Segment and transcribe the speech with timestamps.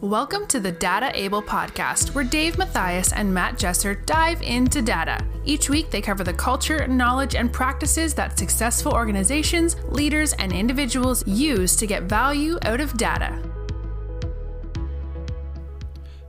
[0.00, 5.22] Welcome to the Data Able podcast, where Dave Matthias and Matt Jesser dive into data.
[5.44, 11.26] Each week, they cover the culture, knowledge, and practices that successful organizations, leaders, and individuals
[11.26, 13.42] use to get value out of data.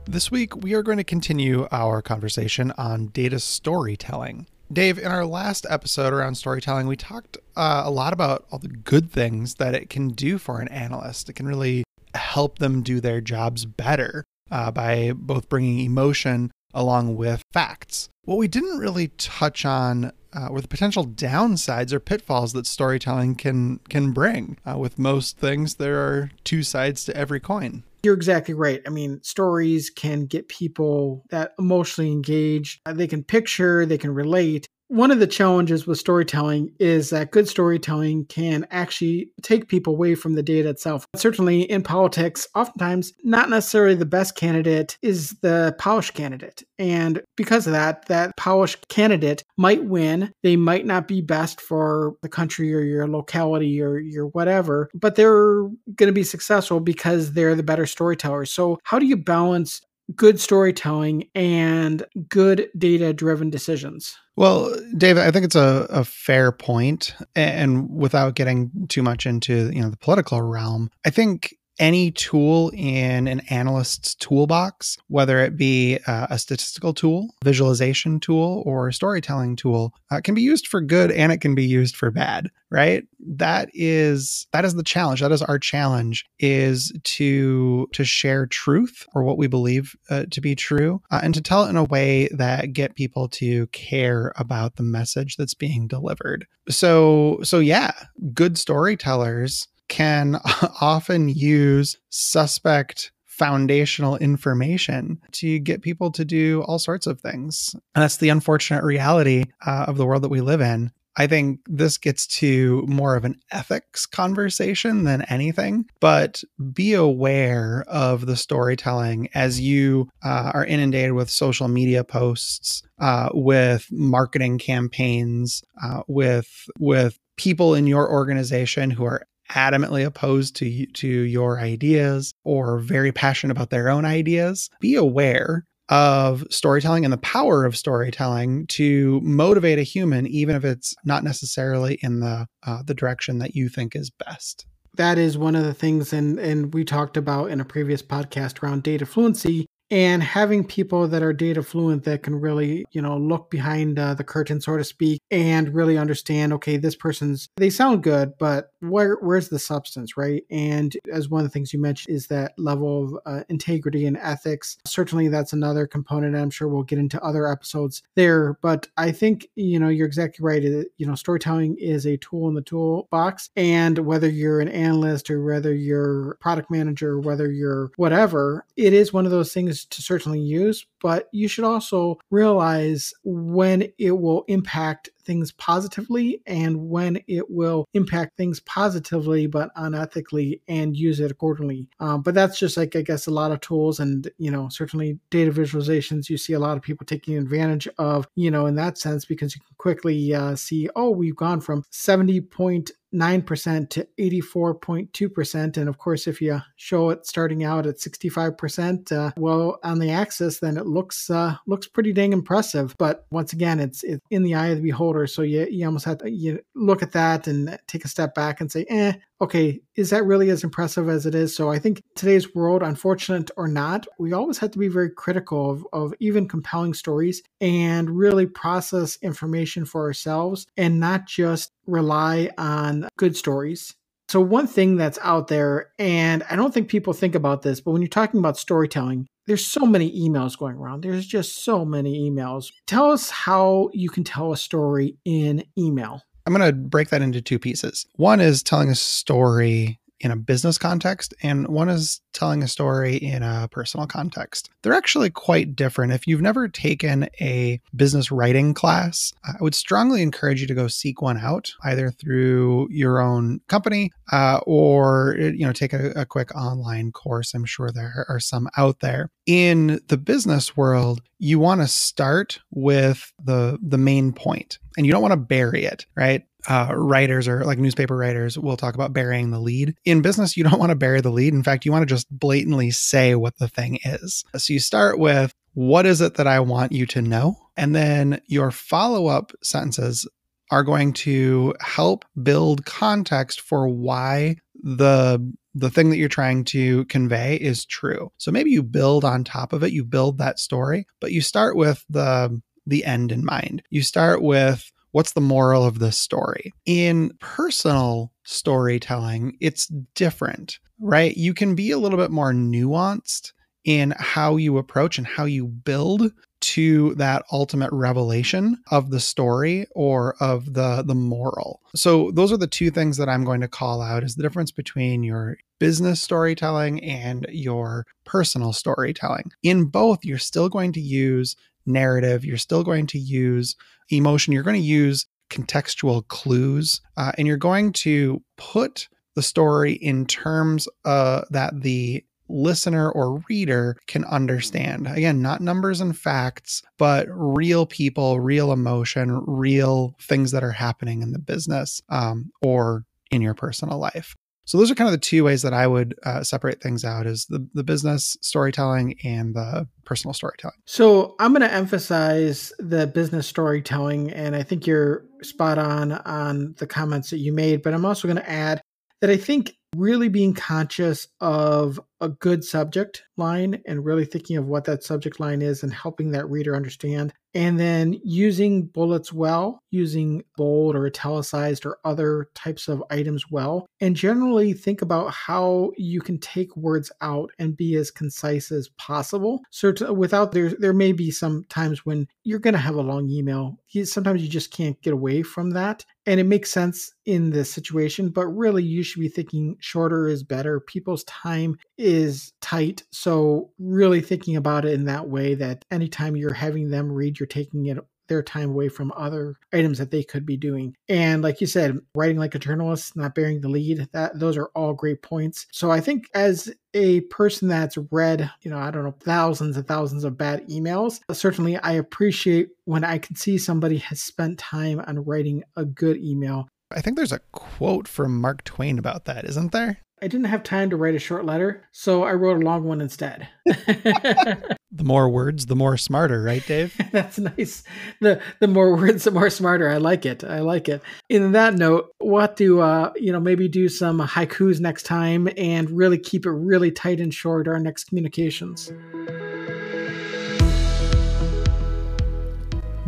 [0.04, 4.46] This week, we are going to continue our conversation on data storytelling.
[4.72, 8.68] Dave, in our last episode around storytelling, we talked uh, a lot about all the
[8.68, 11.28] good things that it can do for an analyst.
[11.28, 11.84] It can really
[12.14, 18.08] help them do their jobs better uh, by both bringing emotion along with facts.
[18.24, 23.36] What we didn't really touch on uh, were the potential downsides or pitfalls that storytelling
[23.36, 24.58] can can bring.
[24.68, 27.84] Uh, with most things, there are two sides to every coin.
[28.02, 28.82] You're exactly right.
[28.86, 32.80] I mean, stories can get people that emotionally engaged.
[32.86, 37.48] They can picture, they can relate, one of the challenges with storytelling is that good
[37.48, 41.04] storytelling can actually take people away from the data itself.
[41.16, 46.62] Certainly in politics, oftentimes not necessarily the best candidate is the polished candidate.
[46.78, 50.32] And because of that, that polished candidate might win.
[50.44, 55.16] They might not be best for the country or your locality or your whatever, but
[55.16, 55.62] they're
[55.96, 58.52] going to be successful because they're the better storytellers.
[58.52, 59.80] So, how do you balance
[60.14, 64.16] good storytelling and good data driven decisions?
[64.36, 69.70] Well, David, I think it's a, a fair point, and without getting too much into
[69.72, 75.56] you know the political realm, I think any tool in an analyst's toolbox, whether it
[75.56, 80.80] be uh, a statistical tool, visualization tool, or storytelling tool, uh, can be used for
[80.80, 83.04] good and it can be used for bad, right?
[83.26, 85.20] That is that is the challenge.
[85.20, 90.40] That is our challenge is to to share truth or what we believe uh, to
[90.40, 94.32] be true, uh, and to tell it in a way that get people to care
[94.36, 96.46] about the message that's being delivered.
[96.68, 97.92] So so yeah,
[98.32, 100.40] good storytellers can
[100.80, 107.74] often use suspect foundational information to get people to do all sorts of things.
[107.94, 110.90] And that's the unfortunate reality uh, of the world that we live in.
[111.16, 117.84] I think this gets to more of an ethics conversation than anything, but be aware
[117.86, 124.58] of the storytelling as you uh, are inundated with social media posts, uh, with marketing
[124.58, 131.60] campaigns, uh, with with people in your organization who are adamantly opposed to to your
[131.60, 137.64] ideas or very passionate about their own ideas, be aware of storytelling and the power
[137.64, 142.94] of storytelling to motivate a human, even if it's not necessarily in the uh, the
[142.94, 144.66] direction that you think is best.
[144.96, 148.62] That is one of the things, and and we talked about in a previous podcast
[148.62, 153.16] around data fluency and having people that are data fluent that can really you know
[153.16, 157.70] look behind uh, the curtain so to speak and really understand okay this person's they
[157.70, 160.44] sound good but where where's the substance right?
[160.50, 164.16] And as one of the things you mentioned is that level of uh, integrity and
[164.18, 164.76] ethics.
[164.86, 169.48] Certainly that's another component i'm sure we'll get into other episodes there but i think
[169.54, 173.98] you know you're exactly right you know storytelling is a tool in the toolbox and
[173.98, 179.12] whether you're an analyst or whether you're product manager or whether you're whatever it is
[179.12, 184.44] one of those things to certainly use, but you should also realize when it will
[184.48, 191.30] impact things positively and when it will impact things positively but unethically and use it
[191.30, 191.88] accordingly.
[192.00, 195.18] Um, but that's just like, I guess, a lot of tools and, you know, certainly
[195.30, 196.28] data visualizations.
[196.28, 199.54] You see a lot of people taking advantage of, you know, in that sense, because
[199.54, 205.76] you can quickly uh, see, oh, we've gone from 70 point 9% to 84.2%.
[205.76, 210.10] And of course, if you show it starting out at 65%, uh, well, on the
[210.10, 212.94] axis, then it looks uh, looks pretty dang impressive.
[212.98, 215.26] But once again, it's, it's in the eye of the beholder.
[215.26, 218.60] So you, you almost have to you look at that and take a step back
[218.60, 221.54] and say, eh, okay, is that really as impressive as it is?
[221.54, 225.70] So I think today's world, unfortunate or not, we always have to be very critical
[225.70, 232.50] of, of even compelling stories and really process information for ourselves and not just rely
[232.58, 233.94] on good stories.
[234.28, 237.90] So, one thing that's out there, and I don't think people think about this, but
[237.92, 241.02] when you're talking about storytelling, there's so many emails going around.
[241.02, 242.72] There's just so many emails.
[242.86, 246.22] Tell us how you can tell a story in email.
[246.46, 248.06] I'm going to break that into two pieces.
[248.16, 253.16] One is telling a story in a business context, and one is telling a story
[253.16, 254.70] in a personal context.
[254.82, 256.14] They're actually quite different.
[256.14, 260.88] If you've never taken a business writing class, I would strongly encourage you to go
[260.88, 266.24] seek one out, either through your own company uh, or you know take a, a
[266.24, 267.52] quick online course.
[267.52, 269.30] I'm sure there are some out there.
[269.44, 275.12] In the business world, you want to start with the the main point, and you
[275.12, 276.44] don't want to bury it, right?
[276.68, 279.94] Uh, writers or like newspaper writers will talk about burying the lead.
[280.04, 281.52] In business, you don't want to bury the lead.
[281.54, 284.44] In fact, you want to just blatantly say what the thing is.
[284.56, 287.58] So you start with, what is it that I want you to know?
[287.76, 290.26] And then your follow up sentences
[290.70, 297.04] are going to help build context for why the the thing that you're trying to
[297.06, 298.30] convey is true.
[298.38, 301.76] So maybe you build on top of it, you build that story, but you start
[301.76, 303.82] with the the end in mind.
[303.90, 306.72] You start with what's the moral of this story?
[306.86, 311.36] In personal storytelling, it's different, right?
[311.36, 313.52] You can be a little bit more nuanced
[313.84, 316.32] in how you approach and how you build
[316.62, 321.80] to that ultimate revelation of the story or of the the moral.
[321.94, 324.72] So those are the two things that I'm going to call out is the difference
[324.72, 329.52] between your business storytelling and your personal storytelling.
[329.62, 331.54] In both you're still going to use
[331.86, 333.76] narrative, you're still going to use
[334.10, 339.92] emotion, you're going to use contextual clues uh, and you're going to put the story
[339.92, 345.06] in terms uh, that the listener or reader can understand.
[345.06, 351.22] Again, not numbers and facts, but real people, real emotion, real things that are happening
[351.22, 354.36] in the business um, or in your personal life.
[354.64, 357.26] So those are kind of the two ways that I would uh, separate things out:
[357.26, 360.76] is the the business storytelling and the personal storytelling.
[360.86, 366.74] So I'm going to emphasize the business storytelling, and I think you're spot on on
[366.78, 367.82] the comments that you made.
[367.82, 368.80] But I'm also going to add
[369.20, 374.66] that I think really being conscious of a good subject line and really thinking of
[374.66, 377.32] what that subject line is and helping that reader understand.
[377.56, 383.86] And then using bullets well, using bold or italicized or other types of items well.
[384.00, 388.88] And generally think about how you can take words out and be as concise as
[388.98, 389.60] possible.
[389.70, 393.02] So to, without there, there may be some times when you're going to have a
[393.02, 393.78] long email.
[394.02, 396.04] Sometimes you just can't get away from that.
[396.26, 400.42] And it makes sense in this situation, but really you should be thinking shorter is
[400.42, 400.80] better.
[400.80, 403.02] People's time is tight.
[403.12, 407.46] So, really thinking about it in that way that anytime you're having them read, you're
[407.46, 407.98] taking it
[408.28, 410.94] their time away from other items that they could be doing.
[411.08, 414.70] And like you said, writing like a journalist, not bearing the lead, that those are
[414.74, 415.66] all great points.
[415.72, 419.86] So I think as a person that's read, you know, I don't know, thousands and
[419.86, 425.02] thousands of bad emails, certainly I appreciate when I can see somebody has spent time
[425.06, 426.68] on writing a good email.
[426.94, 429.98] I think there's a quote from Mark Twain about that, isn't there?
[430.22, 433.00] I didn't have time to write a short letter, so I wrote a long one
[433.00, 433.48] instead.
[433.66, 436.96] the more words, the more smarter, right, Dave?
[437.12, 437.82] That's nice.
[438.20, 439.90] The the more words, the more smarter.
[439.90, 440.44] I like it.
[440.44, 441.02] I like it.
[441.28, 445.90] In that note, what do uh, you know, maybe do some haikus next time and
[445.90, 448.92] really keep it really tight and short our next communications.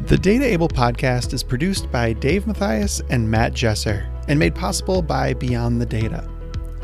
[0.07, 5.03] The Data Able podcast is produced by Dave Matthias and Matt Jesser and made possible
[5.03, 6.31] by Beyond the Data.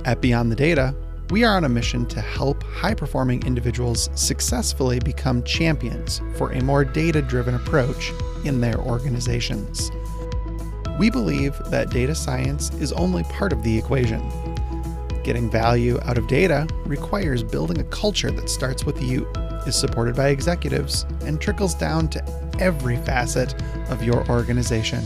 [0.04, 0.92] At Beyond the Data,
[1.30, 6.64] we are on a mission to help high performing individuals successfully become champions for a
[6.64, 8.10] more data driven approach
[8.44, 9.92] in their organizations.
[10.98, 14.20] We believe that data science is only part of the equation.
[15.22, 19.30] Getting value out of data requires building a culture that starts with you,
[19.64, 23.54] is supported by executives, and trickles down to every facet
[23.88, 25.04] of your organization.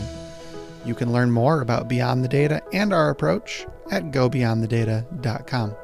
[0.85, 5.75] You can learn more about Beyond the Data and our approach at gobeyondthedata.com.